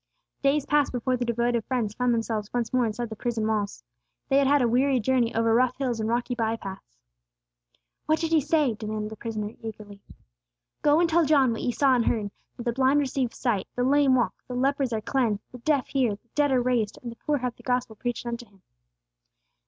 '"Days 0.41 0.65
passed 0.65 0.91
before 0.91 1.15
the 1.15 1.25
devoted 1.25 1.63
friends 1.65 1.93
found 1.93 2.11
themselves 2.11 2.51
once 2.51 2.73
more 2.73 2.87
inside 2.87 3.11
the 3.11 3.15
prison 3.15 3.45
walls. 3.45 3.83
They 4.29 4.37
had 4.39 4.47
had 4.47 4.63
a 4.63 4.67
weary 4.67 4.99
journey 4.99 5.35
over 5.35 5.53
rough 5.53 5.75
hills 5.77 5.99
and 5.99 6.09
rocky 6.09 6.33
by 6.33 6.55
paths. 6.55 6.97
"What 8.07 8.17
did 8.17 8.31
He 8.31 8.41
say?" 8.41 8.73
demanded 8.73 9.11
the 9.11 9.15
prisoner, 9.15 9.53
eagerly. 9.61 10.01
"Go 10.81 10.99
and 10.99 11.07
tell 11.07 11.23
John 11.23 11.51
what 11.51 11.61
ye 11.61 11.71
saw 11.71 11.93
and 11.93 12.05
heard: 12.07 12.31
that 12.57 12.63
the 12.63 12.73
blind 12.73 12.99
receive 12.99 13.31
sight; 13.31 13.67
the 13.75 13.83
lame 13.83 14.15
walk; 14.15 14.33
the 14.47 14.55
lepers 14.55 14.91
are 14.91 15.01
cleansed; 15.01 15.43
the 15.51 15.59
deaf 15.59 15.89
hear; 15.89 16.15
the 16.15 16.29
dead 16.33 16.51
are 16.51 16.63
raised; 16.63 16.97
and 17.03 17.11
the 17.11 17.15
poor 17.15 17.37
have 17.37 17.55
the 17.55 17.61
gospel 17.61 17.95
preached 17.95 18.25
unto 18.25 18.45
them." 18.45 18.63